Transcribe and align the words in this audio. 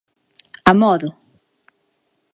A 0.69 0.73
modo. 0.81 1.07